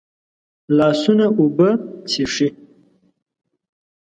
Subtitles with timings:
[0.77, 1.69] لاسونه اوبه
[2.11, 2.47] څښي